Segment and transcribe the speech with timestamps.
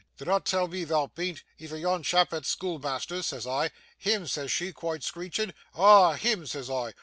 [0.17, 3.69] Dinnot tell me thou bean't, efther yon chap at schoolmeasther's," says I.
[3.99, 5.53] "Him!" says she, quite screeching.
[5.75, 6.13] "Ah!
[6.13, 6.95] him!" says I.